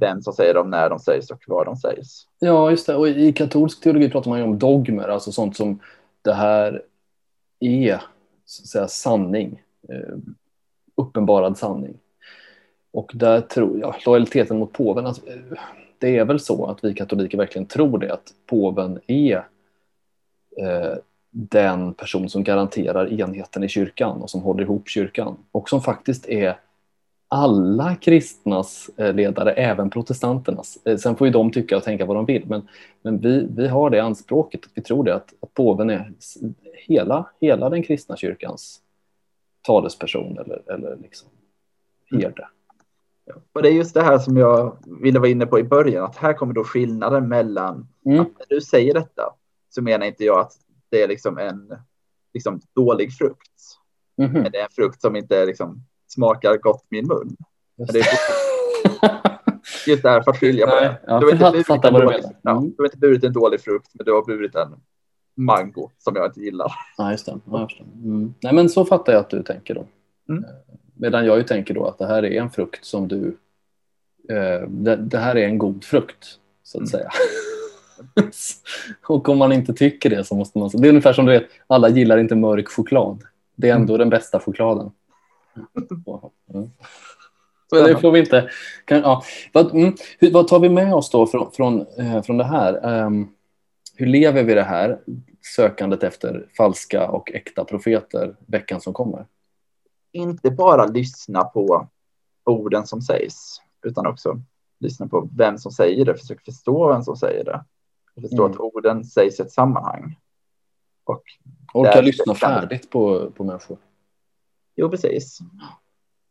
vem 0.00 0.22
som 0.22 0.32
säger 0.32 0.54
dem, 0.54 0.70
när 0.70 0.90
de 0.90 0.98
sägs 0.98 1.30
och 1.30 1.44
var 1.46 1.64
de 1.64 1.76
sägs. 1.76 2.26
Ja, 2.38 2.70
just 2.70 2.86
det. 2.86 2.96
Och 2.96 3.08
i 3.08 3.32
katolsk 3.32 3.80
teologi 3.80 4.10
pratar 4.10 4.30
man 4.30 4.38
ju 4.38 4.44
om 4.44 4.58
dogmer, 4.58 5.08
alltså 5.08 5.32
sånt 5.32 5.56
som 5.56 5.80
det 6.22 6.32
här 6.32 6.82
är 7.60 8.02
så 8.44 8.62
att 8.62 8.68
säga, 8.68 8.88
sanning, 8.88 9.62
eh, 9.88 10.16
uppenbarad 10.94 11.58
sanning. 11.58 11.98
Och 12.92 13.12
där 13.14 13.40
tror 13.40 13.80
jag, 13.80 13.94
lojaliteten 14.06 14.58
mot 14.58 14.72
påven, 14.72 15.06
alltså, 15.06 15.22
det 15.98 16.18
är 16.18 16.24
väl 16.24 16.40
så 16.40 16.66
att 16.66 16.84
vi 16.84 16.94
katoliker 16.94 17.38
verkligen 17.38 17.66
tror 17.66 17.98
det, 17.98 18.12
att 18.12 18.32
påven 18.46 19.00
är 19.06 19.48
eh, 20.56 20.94
den 21.30 21.94
person 21.94 22.28
som 22.28 22.44
garanterar 22.44 23.20
enheten 23.20 23.64
i 23.64 23.68
kyrkan 23.68 24.22
och 24.22 24.30
som 24.30 24.42
håller 24.42 24.62
ihop 24.62 24.88
kyrkan 24.88 25.36
och 25.52 25.68
som 25.68 25.82
faktiskt 25.82 26.28
är 26.28 26.58
alla 27.28 27.94
kristnas 27.94 28.90
eh, 28.96 29.14
ledare, 29.14 29.52
även 29.52 29.90
protestanternas. 29.90 30.78
Eh, 30.84 30.96
sen 30.96 31.16
får 31.16 31.26
ju 31.26 31.32
de 31.32 31.50
tycka 31.50 31.76
och 31.76 31.82
tänka 31.82 32.04
vad 32.04 32.16
de 32.16 32.24
vill, 32.24 32.46
men, 32.46 32.68
men 33.02 33.18
vi, 33.18 33.46
vi 33.56 33.68
har 33.68 33.90
det 33.90 34.00
anspråket, 34.00 34.60
vi 34.74 34.82
tror 34.82 35.04
det, 35.04 35.14
att, 35.14 35.34
att 35.40 35.54
påven 35.54 35.90
är 35.90 36.12
hela, 36.74 37.30
hela 37.40 37.70
den 37.70 37.82
kristna 37.82 38.16
kyrkans 38.16 38.80
talesperson 39.62 40.38
eller, 40.38 40.72
eller 40.72 40.96
liksom 40.96 41.28
herde. 42.10 42.48
Ja, 43.24 43.34
och 43.52 43.62
det 43.62 43.68
är 43.68 43.72
just 43.72 43.94
det 43.94 44.02
här 44.02 44.18
som 44.18 44.36
jag 44.36 44.76
ville 45.02 45.18
vara 45.18 45.30
inne 45.30 45.46
på 45.46 45.58
i 45.58 45.64
början, 45.64 46.04
att 46.04 46.16
här 46.16 46.32
kommer 46.32 46.54
då 46.54 46.64
skillnaden 46.64 47.28
mellan, 47.28 47.88
mm. 48.04 48.20
att 48.20 48.28
när 48.38 48.46
du 48.48 48.60
säger 48.60 48.94
detta 48.94 49.34
så 49.70 49.82
menar 49.82 50.06
inte 50.06 50.24
jag 50.24 50.40
att 50.40 50.52
det 50.90 51.02
är 51.02 51.08
liksom 51.08 51.38
en 51.38 51.72
liksom, 52.34 52.60
dålig 52.74 53.12
frukt. 53.12 53.60
Mm 54.18 54.32
-hmm. 54.32 54.50
Det 54.52 54.58
är 54.58 54.62
en 54.62 54.70
frukt 54.70 55.00
som 55.00 55.16
inte 55.16 55.46
liksom, 55.46 55.84
smakar 56.08 56.56
gott 56.56 56.82
i 56.82 56.86
min 56.90 57.06
mun. 57.06 57.36
Just 57.78 57.92
det. 57.92 58.04
just 59.86 60.02
det 60.02 60.10
här 60.10 60.22
för 60.22 60.30
att 60.30 60.40
skilja 60.40 60.66
på 60.66 60.74
det. 60.74 61.00
Ja, 61.06 61.20
du, 61.20 61.26
har 61.26 61.32
inte 61.32 61.50
burit 61.50 61.84
en 61.84 61.92
dålig, 61.94 62.24
ja, 62.42 62.50
mm. 62.50 62.70
du 62.70 62.74
har 62.78 62.84
inte 62.84 62.98
burit 62.98 63.24
en 63.24 63.32
dålig 63.32 63.60
frukt, 63.60 63.90
men 63.94 64.04
du 64.04 64.12
har 64.12 64.24
burit 64.24 64.54
en 64.54 64.74
mango 65.36 65.90
som 65.98 66.16
jag 66.16 66.26
inte 66.26 66.40
gillar. 66.40 66.72
Ja, 66.96 67.10
just 67.10 67.26
det. 67.26 67.38
Ja, 67.44 67.60
just 67.60 67.78
det. 67.78 68.08
Mm. 68.08 68.34
Nej, 68.42 68.52
men 68.52 68.68
så 68.68 68.84
fattar 68.84 69.12
jag 69.12 69.20
att 69.20 69.30
du 69.30 69.42
tänker 69.42 69.74
då. 69.74 69.86
Mm. 70.28 70.44
Eh, 70.44 70.50
medan 70.94 71.26
jag 71.26 71.36
ju 71.36 71.42
tänker 71.42 71.74
då 71.74 71.86
att 71.86 71.98
det 71.98 72.06
här 72.06 72.24
är 72.24 72.40
en 72.40 72.50
frukt 72.50 72.84
som 72.84 73.08
du 73.08 73.36
eh, 74.28 74.68
det, 74.68 74.96
det, 74.96 75.18
här 75.18 75.36
är 75.36 75.46
en 75.46 75.58
god 75.58 75.84
frukt, 75.84 76.38
så 76.62 76.78
att 76.78 76.80
mm. 76.80 76.86
säga. 76.86 77.10
och 79.06 79.28
om 79.28 79.38
man 79.38 79.52
inte 79.52 79.74
tycker 79.74 80.10
det 80.10 80.24
så 80.24 80.34
måste 80.34 80.58
man... 80.58 80.70
Det 80.72 80.86
är 80.86 80.88
ungefär 80.88 81.12
som 81.12 81.26
du 81.26 81.32
vet, 81.32 81.46
alla 81.66 81.88
gillar 81.88 82.18
inte 82.18 82.34
mörk 82.34 82.68
choklad. 82.68 83.22
Det 83.56 83.68
är 83.68 83.74
ändå 83.74 83.94
mm. 83.94 83.98
den 83.98 84.10
bästa 84.10 84.40
chokladen. 84.40 84.90
Mm. 86.54 86.70
Det 87.70 88.00
får 88.00 88.10
vi 88.10 88.20
inte... 88.20 88.50
Kan, 88.84 88.98
ja. 88.98 89.22
vad, 89.52 89.74
mm, 89.74 89.94
vad 90.32 90.48
tar 90.48 90.60
vi 90.60 90.68
med 90.68 90.94
oss 90.94 91.10
då 91.10 91.26
från, 91.26 91.52
från, 91.52 91.86
eh, 91.98 92.22
från 92.22 92.36
det 92.36 92.44
här? 92.44 93.04
Um, 93.04 93.28
hur 93.94 94.06
lever 94.06 94.42
vi 94.44 94.54
det 94.54 94.62
här 94.62 95.00
sökandet 95.56 96.02
efter 96.02 96.48
falska 96.56 97.10
och 97.10 97.32
äkta 97.32 97.64
profeter 97.64 98.36
veckan 98.46 98.80
som 98.80 98.92
kommer? 98.92 99.26
Inte 100.12 100.50
bara 100.50 100.86
lyssna 100.86 101.44
på 101.44 101.88
orden 102.44 102.86
som 102.86 103.02
sägs, 103.02 103.60
utan 103.86 104.06
också 104.06 104.40
lyssna 104.80 105.08
på 105.08 105.28
vem 105.36 105.58
som 105.58 105.72
säger 105.72 106.04
det, 106.04 106.14
försök 106.14 106.44
förstå 106.44 106.88
vem 106.88 107.02
som 107.02 107.16
säger 107.16 107.44
det. 107.44 107.64
Förstå 108.20 108.44
mm. 108.44 108.52
att 108.52 108.60
orden 108.60 109.04
sägs 109.04 109.40
i 109.40 109.42
ett 109.42 109.52
sammanhang. 109.52 110.18
Och 111.04 111.22
Orka 111.74 112.00
lyssna 112.00 112.34
färdigt 112.34 112.90
på, 112.90 113.30
på 113.30 113.44
människor. 113.44 113.78
Jo, 114.76 114.90
precis. 114.90 115.38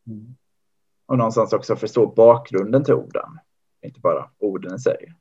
Mm. 0.07 0.35
Och 1.05 1.17
någonstans 1.17 1.53
också 1.53 1.75
förstå 1.75 2.07
bakgrunden 2.07 2.83
till 2.83 2.93
orden, 2.93 3.39
inte 3.85 3.99
bara 3.99 4.29
orden 4.39 4.75
i 4.75 4.79
sig. 4.79 5.13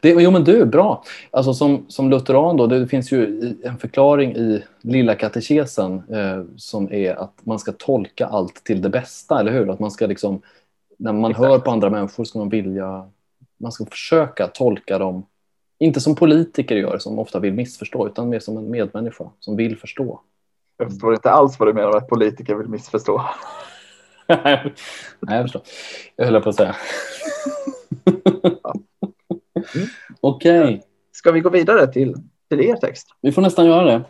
Det, 0.00 0.10
jo 0.10 0.30
men 0.30 0.44
du, 0.44 0.66
bra. 0.66 1.04
Alltså 1.30 1.54
som, 1.54 1.84
som 1.88 2.10
lutheran 2.10 2.56
då, 2.56 2.66
det 2.66 2.86
finns 2.86 3.12
ju 3.12 3.40
en 3.64 3.78
förklaring 3.78 4.36
i 4.36 4.64
lilla 4.80 5.14
katekesen 5.14 6.02
eh, 6.10 6.44
som 6.56 6.92
är 6.92 7.14
att 7.14 7.46
man 7.46 7.58
ska 7.58 7.72
tolka 7.72 8.26
allt 8.26 8.64
till 8.64 8.82
det 8.82 8.88
bästa, 8.88 9.40
eller 9.40 9.52
hur? 9.52 9.70
Att 9.70 9.80
man 9.80 9.90
ska 9.90 10.06
liksom, 10.06 10.42
när 10.98 11.12
man 11.12 11.30
Exakt. 11.30 11.48
hör 11.48 11.58
på 11.58 11.70
andra 11.70 11.90
människor 11.90 12.24
ska 12.24 12.38
man 12.38 12.48
vilja, 12.48 13.10
man 13.60 13.72
ska 13.72 13.84
försöka 13.84 14.46
tolka 14.46 14.98
dem, 14.98 15.26
inte 15.78 16.00
som 16.00 16.16
politiker 16.16 16.76
gör 16.76 16.98
som 16.98 17.18
ofta 17.18 17.38
vill 17.38 17.52
missförstå, 17.52 18.06
utan 18.06 18.28
mer 18.28 18.38
som 18.38 18.56
en 18.56 18.70
medmänniska 18.70 19.30
som 19.40 19.56
vill 19.56 19.78
förstå. 19.78 20.20
Jag 20.76 20.90
förstår 20.90 21.14
inte 21.14 21.30
alls 21.30 21.58
vad 21.58 21.68
du 21.68 21.72
menar 21.72 21.88
med 21.88 21.96
att 21.96 22.08
politiker 22.08 22.54
vill 22.54 22.68
missförstå. 22.68 23.24
Nej, 24.28 24.72
jag 25.20 25.44
förstår. 25.44 25.62
Jag 26.16 26.24
höll 26.26 26.42
på 26.42 26.48
att 26.48 26.54
säga. 26.54 26.76
Okej. 30.20 30.64
Okay. 30.64 30.80
Ska 31.12 31.32
vi 31.32 31.40
gå 31.40 31.50
vidare 31.50 31.92
till, 31.92 32.14
till 32.50 32.60
er 32.60 32.76
text? 32.76 33.08
Vi 33.20 33.32
får 33.32 33.42
nästan 33.42 33.66
göra 33.66 33.84
det. 33.84 34.04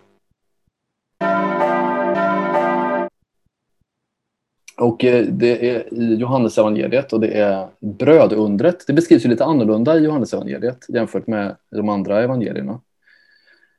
Och 4.84 5.04
eh, 5.04 5.26
det 5.26 5.70
är 5.70 5.94
i 5.94 6.14
Johannesevangeliet 6.14 7.12
och 7.12 7.20
det 7.20 7.38
är 7.38 7.68
brödundret. 7.80 8.86
Det 8.86 8.92
beskrivs 8.92 9.24
ju 9.24 9.28
lite 9.28 9.44
annorlunda 9.44 9.98
i 9.98 10.04
Johannesevangeliet 10.04 10.86
jämfört 10.88 11.26
med 11.26 11.56
de 11.70 11.88
andra 11.88 12.22
evangelierna. 12.22 12.80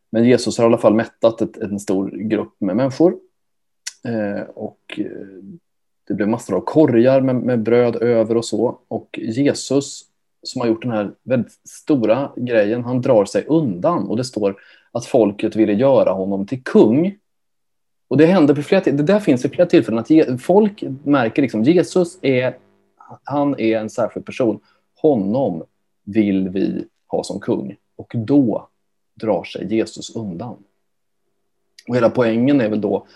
Men 0.10 0.26
Jesus 0.26 0.58
har 0.58 0.66
i 0.66 0.68
alla 0.68 0.78
fall 0.78 0.94
mättat 0.94 1.42
ett, 1.42 1.58
en 1.58 1.80
stor 1.80 2.10
grupp 2.10 2.56
med 2.60 2.76
människor. 2.76 3.16
Eh, 4.08 4.42
och 4.42 4.80
eh, 4.98 5.06
det 6.08 6.14
blev 6.14 6.28
massor 6.28 6.56
av 6.56 6.62
korgar 6.62 7.22
med, 7.22 7.36
med, 7.36 7.64
bröd 7.64 7.96
över 7.96 8.38
och 8.38 8.46
så. 8.46 8.80
Och 8.88 9.20
Jesus 9.22 10.06
som 10.44 10.62
har 10.62 10.68
gjort 10.68 10.82
den 10.82 10.92
här 10.92 11.12
väldigt 11.24 11.52
stora 11.70 12.32
grejen, 12.36 12.84
han 12.84 13.02
drar 13.02 13.26
sig 13.26 13.46
undan. 13.48 14.08
Och 14.08 14.18
det 14.18 14.24
står 14.24 14.56
att 14.92 15.06
folket 15.06 15.56
ville 15.56 15.74
göra 15.74 16.12
honom 16.12 16.48
till 16.48 16.64
kung. 16.64 17.16
Och 18.08 18.18
det 18.18 18.26
händer 18.26 18.56
på 18.56 18.62
flera 18.62 18.82
det 18.84 18.92
där 18.92 19.20
finns 19.20 19.46
vid 19.46 19.52
flera 19.52 19.66
tillfällen 19.66 20.00
att 20.00 20.42
folk 20.42 20.84
märker 21.04 21.42
liksom 21.42 21.64
Jesus 21.64 22.18
är, 22.22 22.58
han 23.24 23.60
är 23.60 23.78
en 23.78 23.90
särskild 23.90 24.26
person. 24.26 24.60
Honom 25.02 25.64
vill 26.04 26.50
vi 26.50 26.86
ha 27.08 27.24
som 27.24 27.40
kung. 27.40 27.76
Och 27.96 28.14
då 28.16 28.68
drar 29.16 29.44
sig 29.44 29.76
Jesus 29.76 30.16
undan. 30.16 30.56
Och 31.88 31.96
hela 31.96 32.10
poängen 32.10 32.62
är 32.62 32.70
väl 32.70 32.82
då, 32.82 33.08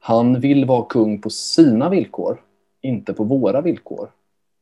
han 0.00 0.40
vill 0.40 0.64
vara 0.64 0.84
kung 0.84 1.20
på 1.20 1.30
sina 1.30 1.88
villkor, 1.88 2.40
inte 2.80 3.12
på 3.12 3.24
våra 3.24 3.60
villkor. 3.60 4.08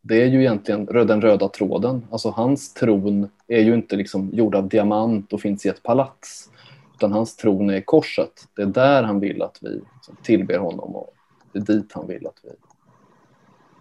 Det 0.01 0.23
är 0.23 0.27
ju 0.27 0.41
egentligen 0.41 0.85
den 0.85 1.21
röda 1.21 1.49
tråden. 1.49 2.07
Alltså 2.11 2.31
hans 2.31 2.75
tron 2.75 3.29
är 3.47 3.61
ju 3.61 3.75
inte 3.75 3.97
liksom 3.97 4.31
gjord 4.33 4.55
av 4.55 4.69
diamant 4.69 5.33
och 5.33 5.41
finns 5.41 5.67
i 5.67 5.69
ett 5.69 5.83
palats. 5.83 6.51
Utan 7.03 7.13
hans 7.13 7.37
tron 7.37 7.71
är 7.71 7.81
korset. 7.81 8.49
Det 8.57 8.63
är 8.63 8.67
där 8.67 9.03
han 9.03 9.21
vill 9.21 9.43
att 9.43 9.59
vi 9.61 9.69
liksom 9.69 10.17
tillber 10.23 10.59
honom 10.59 10.97
och 10.97 11.15
det 11.53 11.59
är 11.59 11.63
dit 11.63 11.93
han 11.93 12.07
vill 12.07 12.27
att 12.27 12.41
vi 12.43 12.51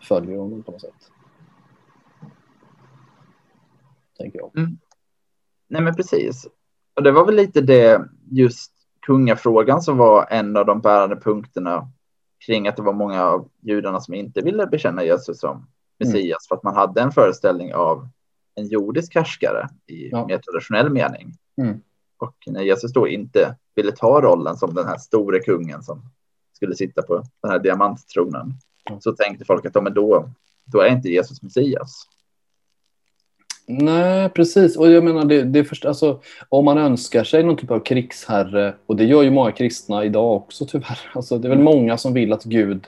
följer 0.07 0.37
honom 0.37 0.63
på 0.63 0.71
något 0.71 0.81
sätt. 0.81 1.11
Tänker 4.17 4.39
jag. 4.39 4.57
Mm. 4.57 4.77
Nej 5.67 5.81
men 5.81 5.95
precis. 5.95 6.47
Och 6.95 7.03
det 7.03 7.11
var 7.11 7.25
väl 7.25 7.35
lite 7.35 7.61
det 7.61 8.09
just 8.31 8.71
kungafrågan 9.01 9.81
som 9.81 9.97
var 9.97 10.27
en 10.29 10.57
av 10.57 10.65
de 10.65 10.81
bärande 10.81 11.15
punkterna 11.15 11.91
kring 12.45 12.67
att 12.67 12.75
det 12.75 12.83
var 12.83 12.93
många 12.93 13.23
av 13.23 13.49
judarna 13.59 13.99
som 13.99 14.13
inte 14.13 14.41
ville 14.41 14.67
bekänna 14.67 15.03
Jesus 15.03 15.39
som 15.39 15.67
Messias 15.99 16.17
mm. 16.23 16.37
för 16.47 16.55
att 16.55 16.63
man 16.63 16.75
hade 16.75 17.01
en 17.01 17.11
föreställning 17.11 17.73
av 17.73 18.07
en 18.55 18.67
jordisk 18.67 19.15
härskare 19.15 19.69
i 19.87 20.09
ja. 20.09 20.27
mer 20.27 20.37
traditionell 20.37 20.89
mening. 20.89 21.33
Mm. 21.61 21.81
Och 22.21 22.35
när 22.47 22.61
Jesus 22.61 22.93
då 22.93 23.07
inte 23.07 23.55
ville 23.75 23.91
ta 23.91 24.21
rollen 24.21 24.57
som 24.57 24.73
den 24.73 24.87
här 24.87 24.97
store 24.97 25.39
kungen 25.39 25.83
som 25.83 26.01
skulle 26.53 26.75
sitta 26.75 27.01
på 27.01 27.23
den 27.41 27.51
här 27.51 27.59
diamanttronen 27.59 28.53
mm. 28.89 29.01
så 29.01 29.11
tänkte 29.11 29.45
folk 29.45 29.65
att 29.65 29.75
ja, 29.75 29.81
men 29.81 29.93
då, 29.93 30.29
då 30.65 30.79
är 30.79 30.89
inte 30.89 31.09
Jesus 31.09 31.41
Messias. 31.41 32.07
Nej, 33.67 34.29
precis. 34.29 34.77
Och 34.77 34.91
jag 34.91 35.03
menar, 35.03 35.25
det, 35.25 35.43
det 35.43 35.63
först, 35.63 35.85
alltså, 35.85 36.21
om 36.49 36.65
man 36.65 36.77
önskar 36.77 37.23
sig 37.23 37.43
någon 37.43 37.57
typ 37.57 37.71
av 37.71 37.79
krigsherre, 37.79 38.75
och 38.85 38.95
det 38.95 39.05
gör 39.05 39.23
ju 39.23 39.31
många 39.31 39.51
kristna 39.51 40.05
idag 40.05 40.35
också 40.35 40.65
tyvärr. 40.65 40.99
Alltså, 41.13 41.37
det 41.37 41.47
är 41.47 41.49
väl 41.49 41.59
många 41.59 41.97
som 41.97 42.13
vill 42.13 42.33
att 42.33 42.43
Gud 42.43 42.87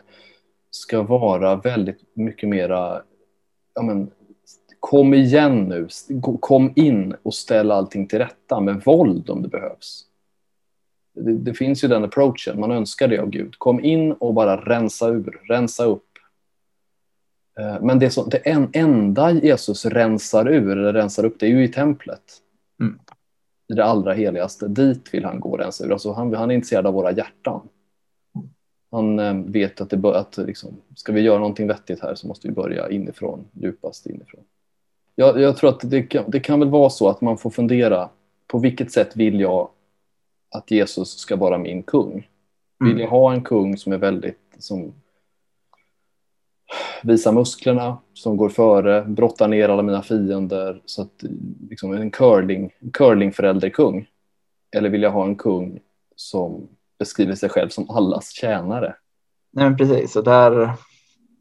ska 0.72 1.02
vara 1.02 1.56
väldigt 1.56 2.00
mycket 2.14 2.50
mera, 2.50 3.02
ja 3.76 3.82
men, 3.82 4.12
kom 4.84 5.14
igen 5.14 5.64
nu, 5.64 5.88
kom 6.40 6.74
in 6.76 7.16
och 7.24 7.34
ställ 7.34 7.72
allting 7.72 8.08
till 8.08 8.20
rätta 8.20 8.60
med 8.60 8.82
våld 8.86 9.30
om 9.30 9.42
det 9.42 9.48
behövs. 9.48 10.06
Det, 11.16 11.34
det, 11.34 11.54
finns 11.54 11.84
ju 11.84 11.88
den 11.88 12.04
approachen, 12.04 12.60
man 12.60 12.72
önskar 12.72 13.08
det 13.08 13.18
av 13.18 13.30
Gud. 13.30 13.56
Kom 13.58 13.84
in 13.84 14.12
och 14.12 14.34
bara 14.34 14.58
rensa 14.58 15.10
ur, 15.10 15.42
rensa 15.48 15.86
upp. 15.86 16.08
Eh, 17.60 17.82
men 17.82 18.00
det, 18.00 18.10
så, 18.10 18.26
det 18.26 18.38
en, 18.38 18.70
enda 18.74 19.32
Jesus 19.32 19.86
rensar 19.86 20.48
ur, 20.48 20.78
eller 20.78 20.94
rensar 20.94 21.26
upp, 21.26 21.40
det 21.40 21.46
är 21.46 21.50
ju 21.50 21.64
i 21.64 21.68
templet. 21.68 22.42
Mm. 22.80 23.00
I 23.68 23.74
det 23.74 23.86
allra 23.86 24.14
heligaste. 24.14 24.68
Dit 24.68 25.14
vill 25.14 25.26
han 25.26 25.40
gå 25.40 25.50
och 25.50 25.60
rensa 25.60 25.86
ur. 25.86 25.92
Alltså 25.92 26.12
han, 26.12 26.34
han 26.34 26.52
är 26.52 26.56
intresserad 26.56 26.88
av 26.88 26.94
våra 26.94 27.12
hjärtan. 27.12 27.68
Han 28.92 29.20
eh, 29.20 29.34
vet 29.34 29.82
att, 29.82 29.90
det, 29.90 30.20
att 30.20 30.38
liksom, 30.38 30.82
ska 30.96 31.14
vi 31.14 31.22
göra 31.22 31.40
någonting 31.40 31.68
vettigt 31.68 32.02
här 32.02 32.16
så 32.16 32.28
måste 32.28 32.48
vi 32.48 32.54
börja 32.54 32.90
inifrån, 32.90 33.46
djupast 33.52 34.06
inifrån. 34.06 34.44
Jag, 35.16 35.42
jag 35.42 35.58
tror 35.58 35.70
att 35.70 35.80
det 35.84 36.04
kan, 36.04 36.24
det 36.28 36.40
kan 36.40 36.60
väl 36.60 36.70
vara 36.70 36.90
så 36.90 37.10
att 37.10 37.22
man 37.22 37.38
får 37.38 37.50
fundera 37.50 38.10
på 38.48 38.60
vilket 38.60 38.92
sätt 38.92 39.16
vill 39.16 39.40
jag 39.40 39.70
att 40.56 40.72
Jesus 40.72 41.18
ska 41.18 41.36
vara 41.36 41.58
min 41.58 41.84
kung? 41.84 42.30
Vill 42.80 42.92
mm. 42.92 43.02
jag 43.02 43.10
ha 43.10 43.34
en 43.34 43.44
kung 43.44 43.78
som 43.78 43.94
är 43.94 43.98
väldigt, 43.98 44.40
som 44.60 44.94
visar 47.04 47.32
musklerna, 47.32 47.98
som 48.14 48.38
går 48.38 48.50
före, 48.50 49.02
brottar 49.02 49.48
ner 49.48 49.70
alla 49.70 49.82
mina 49.82 50.02
fiender, 50.02 50.82
så 50.86 51.02
att 51.02 51.24
liksom 51.70 51.94
en 51.94 52.12
curling, 52.12 52.74
curlingförälderkung? 52.94 54.08
Eller 54.76 54.90
vill 54.90 55.02
jag 55.02 55.12
ha 55.12 55.26
en 55.26 55.36
kung 55.36 55.80
som 56.16 56.68
beskriver 57.00 57.36
sig 57.36 57.50
själv 57.50 57.70
som 57.70 57.90
allas 57.90 58.32
tjänare. 58.32 58.96
Nej, 59.52 59.66
men 59.66 59.78
precis. 59.78 60.16
Och 60.16 60.24
där 60.24 60.72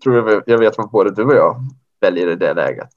tror 0.02 0.31
jag 0.31 0.43
jag 0.47 0.59
vet 0.59 0.79
vad 0.79 0.91
både 0.91 1.11
du 1.11 1.25
och 1.25 1.35
jag 1.35 1.57
väljer 2.00 2.29
i 2.29 2.37
det 2.37 2.55
läget. 2.55 2.93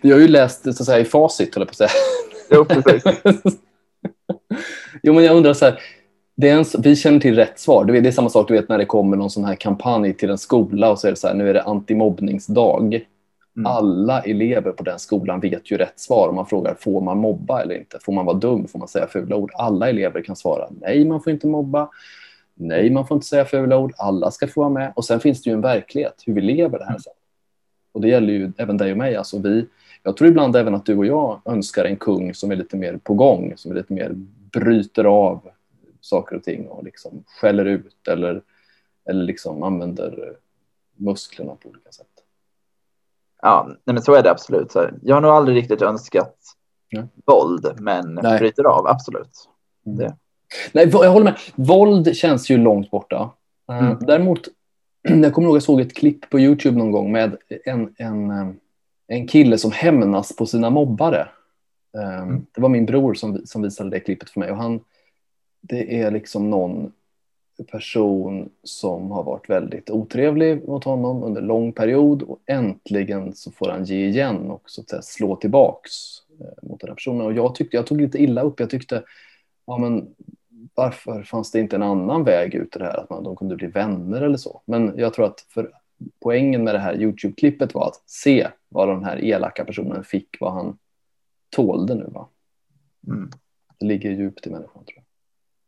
Vi 0.00 0.12
har 0.12 0.18
ju 0.18 0.28
läst 0.28 0.62
så 0.62 0.70
att 0.70 0.76
säga, 0.76 0.98
i 0.98 1.04
facit, 1.04 1.54
höll 1.54 1.60
jag 1.60 1.68
på 1.68 1.84
att 1.84 1.90
säga. 1.90 1.90
Jo, 2.50 2.64
precis. 2.64 3.60
jo, 5.02 5.12
men 5.12 5.24
jag 5.24 5.36
undrar 5.36 5.54
så 5.54 5.64
här. 5.64 5.80
Det 6.36 6.48
är 6.48 6.58
en, 6.58 6.64
vi 6.78 6.96
känner 6.96 7.20
till 7.20 7.34
rätt 7.34 7.58
svar. 7.58 7.84
Det 7.84 8.08
är 8.08 8.12
samma 8.12 8.28
sak 8.28 8.48
du 8.48 8.54
vet 8.54 8.68
när 8.68 8.78
det 8.78 8.86
kommer 8.86 9.16
någon 9.16 9.30
sån 9.30 9.44
här 9.44 9.54
kampanj 9.54 10.14
till 10.14 10.30
en 10.30 10.38
skola 10.38 10.90
och 10.90 10.98
så 10.98 11.06
är 11.06 11.10
det 11.10 11.16
så 11.16 11.28
här, 11.28 11.34
nu 11.34 11.50
är 11.50 11.54
det 11.54 11.62
antimobbningsdag. 11.62 13.06
Mm. 13.56 13.66
Alla 13.66 14.20
elever 14.20 14.72
på 14.72 14.82
den 14.82 14.98
skolan 14.98 15.40
vet 15.40 15.70
ju 15.70 15.76
rätt 15.76 16.00
svar. 16.00 16.28
Om 16.28 16.34
man 16.34 16.46
frågar 16.46 16.74
får 16.74 17.00
man 17.00 17.18
mobba 17.18 17.62
eller 17.62 17.78
inte? 17.78 17.98
Får 18.02 18.12
man 18.12 18.26
vara 18.26 18.36
dum? 18.36 18.68
Får 18.68 18.78
man 18.78 18.88
säga 18.88 19.06
fula 19.06 19.36
ord? 19.36 19.50
Alla 19.54 19.88
elever 19.88 20.22
kan 20.22 20.36
svara 20.36 20.68
nej, 20.80 21.04
man 21.04 21.22
får 21.22 21.32
inte 21.32 21.46
mobba. 21.46 21.88
Nej, 22.54 22.90
man 22.90 23.06
får 23.06 23.14
inte 23.14 23.26
säga 23.26 23.44
fula 23.44 23.78
ord. 23.78 23.92
Alla 23.96 24.30
ska 24.30 24.48
få 24.48 24.60
vara 24.60 24.70
med. 24.70 24.92
Och 24.96 25.04
sen 25.04 25.20
finns 25.20 25.42
det 25.42 25.50
ju 25.50 25.54
en 25.54 25.60
verklighet, 25.60 26.22
hur 26.26 26.34
vi 26.34 26.40
lever 26.40 26.78
det 26.78 26.84
här 26.84 26.98
sen. 26.98 27.12
Och 27.92 28.00
det 28.00 28.08
gäller 28.08 28.32
ju 28.32 28.52
även 28.56 28.76
dig 28.76 28.92
och 28.92 28.98
mig. 28.98 29.16
Alltså 29.16 29.38
vi, 29.38 29.66
jag 30.04 30.16
tror 30.16 30.30
ibland 30.30 30.56
även 30.56 30.74
att 30.74 30.86
du 30.86 30.96
och 30.96 31.06
jag 31.06 31.40
önskar 31.44 31.84
en 31.84 31.96
kung 31.96 32.34
som 32.34 32.50
är 32.50 32.56
lite 32.56 32.76
mer 32.76 32.96
på 32.96 33.14
gång, 33.14 33.52
som 33.56 33.70
är 33.70 33.74
lite 33.74 33.92
mer 33.92 34.12
bryter 34.52 35.04
av 35.04 35.50
saker 36.00 36.36
och 36.36 36.42
ting 36.42 36.68
och 36.68 36.84
liksom 36.84 37.24
skäller 37.26 37.64
ut 37.64 38.08
eller, 38.08 38.42
eller 39.08 39.24
liksom 39.24 39.62
använder 39.62 40.36
musklerna 40.96 41.54
på 41.54 41.68
olika 41.68 41.90
sätt. 41.90 42.06
Ja, 43.42 43.66
nej, 43.68 43.94
men 43.94 44.02
så 44.02 44.14
är 44.14 44.22
det 44.22 44.30
absolut. 44.30 44.72
Jag 45.02 45.16
har 45.16 45.20
nog 45.20 45.30
aldrig 45.30 45.56
riktigt 45.56 45.82
önskat 45.82 46.36
Nej. 46.92 47.04
våld, 47.26 47.74
men 47.78 48.18
Nej. 48.22 48.38
bryter 48.38 48.64
av, 48.64 48.86
absolut. 48.86 49.48
Mm. 49.86 49.98
Det. 49.98 50.16
Nej, 50.72 50.88
jag 50.92 51.10
håller 51.10 51.24
med. 51.24 51.38
Våld 51.54 52.16
känns 52.16 52.50
ju 52.50 52.56
långt 52.56 52.90
borta. 52.90 53.30
Eh, 53.70 53.78
Mm. 53.78 53.98
Däremot, 54.00 54.48
jag 55.02 55.34
kommer 55.34 55.48
ihåg 55.48 55.56
jag 55.56 55.62
såg 55.62 55.80
ett 55.80 55.94
klipp 55.94 56.30
på 56.30 56.40
YouTube 56.40 56.78
någon 56.78 56.90
gång 56.92 57.12
med 57.12 57.36
en, 57.64 57.94
en, 57.98 58.30
eh, 58.30 58.50
en 59.06 59.28
kille 59.28 59.58
som 59.58 59.72
hämnas 59.72 60.36
på 60.36 60.46
sina 60.46 60.70
mobbare. 60.70 61.28
Eh, 61.96 62.22
Mm. 62.22 62.46
Det 62.54 62.60
var 62.60 62.68
min 62.68 62.86
bror 62.86 63.14
som, 63.14 63.46
som 63.46 63.62
visade 63.62 63.90
det 63.90 64.00
klippet 64.00 64.30
för 64.30 64.40
mig. 64.40 64.50
Och 64.50 64.56
han, 64.56 64.80
det 65.60 66.00
är 66.00 66.10
liksom 66.10 66.50
någon 66.50 66.92
person 67.70 68.50
som 68.62 69.10
har 69.10 69.22
varit 69.22 69.50
väldigt 69.50 69.90
otrevlig 69.90 70.68
mot 70.68 70.84
honom 70.84 71.22
under 71.22 71.42
lång 71.42 71.72
period 71.72 72.22
och 72.22 72.38
äntligen 72.46 73.34
så 73.34 73.50
får 73.50 73.68
han 73.68 73.84
ge 73.84 74.06
igen 74.06 74.50
och 74.50 74.62
så 74.66 74.80
att 74.96 75.04
slå 75.04 75.36
tillbaks 75.36 75.92
eh, 76.40 76.68
mot 76.68 76.80
den 76.80 76.88
här 76.88 76.94
personen. 76.94 77.26
Och 77.26 77.32
jag 77.32 77.54
tyckte, 77.54 77.76
jag 77.76 77.86
tog 77.86 78.00
lite 78.00 78.18
illa 78.18 78.42
upp. 78.42 78.60
Jag 78.60 78.70
tyckte, 78.70 79.02
ja 79.66 79.78
men 79.78 80.14
varför 80.74 81.22
fanns 81.22 81.50
det 81.50 81.60
inte 81.60 81.76
en 81.76 81.82
annan 81.82 82.24
väg 82.24 82.54
ut 82.54 82.76
i 82.76 82.78
det 82.78 82.84
här? 82.84 83.00
Att 83.00 83.10
man, 83.10 83.24
de 83.24 83.36
kunde 83.36 83.56
bli 83.56 83.66
vänner 83.66 84.22
eller 84.22 84.36
så. 84.36 84.62
Men 84.64 84.92
jag 84.96 85.14
tror 85.14 85.26
att 85.26 85.40
för 85.40 85.70
poängen 86.22 86.64
med 86.64 86.74
det 86.74 86.78
här 86.78 86.94
YouTube-klippet 86.94 87.74
var 87.74 87.86
att 87.86 88.02
se 88.06 88.48
vad 88.68 88.88
den 88.88 89.04
här 89.04 89.24
elaka 89.24 89.64
personen 89.64 90.04
fick, 90.04 90.36
vad 90.40 90.52
han 90.52 90.78
tålde 91.50 91.94
nu. 91.94 92.04
Va? 92.04 92.28
Mm. 93.06 93.30
Det 93.78 93.86
ligger 93.86 94.10
djupt 94.10 94.46
i 94.46 94.50
människan 94.50 94.84
tror 94.84 94.96
jag. 94.96 95.04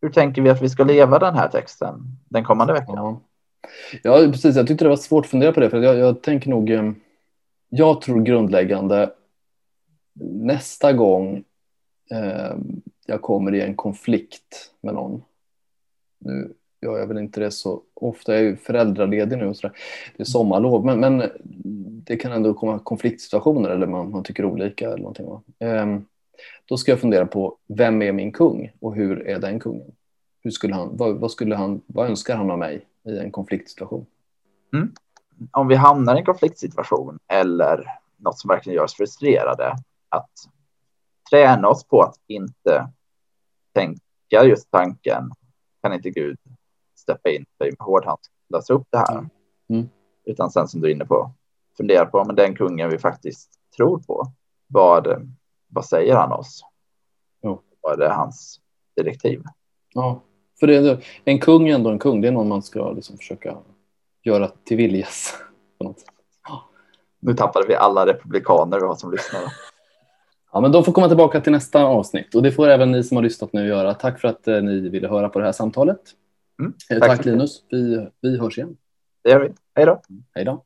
Hur 0.01 0.13
tänker 0.13 0.43
vi 0.43 0.51
att 0.51 0.63
vi 0.63 0.69
ska 0.69 0.85
leva 0.85 1.19
den 1.19 1.35
här 1.35 1.49
texten 1.49 2.03
den 2.29 2.45
kommande 2.45 2.73
veckan? 2.73 2.95
Ja. 2.97 3.21
ja, 4.03 4.19
precis. 4.33 4.57
Jag 4.57 4.67
tyckte 4.67 4.85
det 4.85 4.89
var 4.89 4.97
svårt 4.97 5.25
att 5.25 5.31
fundera 5.31 5.53
på 5.53 5.61
det. 5.61 5.71
För 5.71 5.83
jag, 5.83 5.97
jag 5.97 6.23
tänker 6.23 6.51
nog... 6.51 6.71
eh, 6.71 6.93
Jag 7.69 8.01
tror 8.01 8.23
grundläggande 8.23 9.11
nästa 10.21 10.93
gång 10.93 11.45
eh, 12.11 12.57
jag 13.07 13.23
kommer 13.23 13.55
i 13.55 13.61
en 13.61 13.75
konflikt 13.75 14.75
med 14.81 14.95
någon. 14.95 15.23
Nu 16.19 16.55
gör 16.81 16.99
jag 16.99 17.07
väl 17.07 17.19
inte 17.19 17.41
det 17.41 17.51
så 17.51 17.83
ofta. 17.95 18.33
Jag 18.33 18.41
är 18.41 18.45
ju 18.45 18.57
föräldraledig 18.57 19.39
nu 19.39 19.47
och 19.47 19.57
sådär. 19.57 19.77
Det 20.17 20.23
är 20.23 20.25
sommarlov. 20.25 20.85
Men, 20.85 21.01
men 21.01 21.31
det 22.05 22.17
kan 22.17 22.33
ändå 22.33 22.55
komma 22.55 22.79
konfliktsituationer 22.79 23.71
eller 23.71 23.87
man, 23.87 24.11
man 24.11 24.23
tycker 24.23 24.45
olika 24.45 24.87
eller 24.87 24.99
någonting. 24.99 25.27
Va? 25.27 25.43
Ehm, 25.59 26.05
då 26.65 26.77
ska 26.77 26.93
jag 26.93 27.01
fundera 27.01 27.27
på 27.27 27.57
vem 27.69 28.03
är 28.03 28.13
min 28.13 28.33
kung 28.33 28.73
och 28.81 28.95
hur 28.95 29.27
är 29.27 29.39
den 29.39 29.61
kungen? 29.61 29.93
Hur 30.43 30.51
skulle 30.51 30.75
han, 30.75 30.97
vad, 30.97 31.17
vad, 31.17 31.31
skulle 31.31 31.57
han, 31.57 31.83
vad 31.87 32.09
önskar 32.09 32.37
han 32.37 32.51
av 32.51 32.59
mig 32.59 32.87
i 33.05 33.19
en 33.19 33.31
konfliktsituation? 33.31 34.07
Mm. 34.73 34.93
Om 35.51 35.69
vi 35.69 35.75
hamnar 35.75 36.17
i 36.17 36.19
en 36.19 36.25
konfliktsituation 36.25 37.19
eller 37.29 37.85
något 38.17 38.39
som 38.39 38.49
verkligen 38.49 38.77
gör 38.77 38.85
oss 38.85 38.95
frustrerade, 38.95 39.77
att 40.09 40.31
träna 41.31 41.69
oss 41.69 41.85
på 41.85 42.03
att 42.03 42.17
inte 42.27 42.89
tänka 43.75 44.45
just 44.45 44.71
tanken, 44.71 45.31
kan 45.83 45.93
inte 45.93 46.11
Gud 46.11 46.39
steppa 47.07 47.31
in 47.31 47.45
med 47.59 47.75
hårdhandsken 47.79 48.35
och 48.49 48.57
lösa 48.57 48.75
upp 48.75 48.87
det 48.91 48.99
här? 48.99 49.29
Mm. 49.69 49.89
Utan 50.25 50.51
sen 50.51 50.69
som 50.69 50.81
du 50.81 50.89
är 50.89 50.93
inne 50.93 51.05
på, 51.05 51.31
fundera 51.77 52.07
på, 52.07 52.25
men 52.25 52.37
den 52.37 52.55
kungen 52.55 52.91
vi 52.91 52.99
faktiskt 52.99 53.51
tror 53.77 53.99
på, 53.99 54.27
vad, 54.67 55.33
vad 55.69 55.85
säger 55.85 56.17
han 56.17 56.33
oss? 56.33 56.63
Jo. 57.43 57.63
Vad 57.81 58.03
är 58.03 58.09
hans 58.09 58.61
direktiv? 58.97 59.43
Ja, 59.95 60.21
för 60.61 60.67
det, 60.67 61.01
en 61.25 61.39
kung 61.39 61.69
är 61.69 61.75
ändå 61.75 61.91
en 61.91 61.99
kung. 61.99 62.21
Det 62.21 62.29
är 62.29 62.33
någon 62.33 62.49
man 62.49 62.63
ska 62.63 62.91
liksom 62.91 63.17
försöka 63.17 63.57
göra 64.23 64.49
till 64.49 64.77
viljes. 64.77 65.35
På. 65.79 65.95
Nu 67.21 67.35
tappade 67.35 67.67
vi 67.67 67.75
alla 67.75 68.07
republikaner 68.07 68.81
vi 68.81 68.87
har 68.87 68.95
som 68.95 69.11
lyssnar. 69.11 69.43
Ja, 70.53 70.61
men 70.61 70.73
de 70.73 70.85
får 70.85 70.93
komma 70.93 71.09
tillbaka 71.09 71.41
till 71.41 71.53
nästa 71.53 71.85
avsnitt 71.85 72.35
och 72.35 72.43
det 72.43 72.53
får 72.53 72.69
även 72.69 72.93
ni 72.93 73.05
som 73.05 73.17
har 73.17 73.23
lyssnat 73.23 73.53
nu 73.53 73.69
göra. 73.69 73.95
Tack 73.95 74.21
för 74.21 74.29
att 74.29 74.49
eh, 74.49 74.63
ni 74.63 74.89
ville 74.89 75.09
höra 75.09 75.29
på 75.29 75.39
det 75.39 75.45
här 75.45 75.53
samtalet. 75.53 76.01
Mm, 76.61 76.73
Eh, 76.91 76.99
tack 77.01 77.17
Tack. 77.17 77.27
Linus. 77.27 77.65
Vi, 77.71 78.09
vi 78.21 78.39
hörs 78.39 78.59
igen. 78.59 78.77
Det 79.25 79.31
gör 79.31 79.41
vi. 79.41 79.53
Hej 79.75 79.87
då. 79.87 80.03
Hej 80.35 80.45
då. 80.45 80.65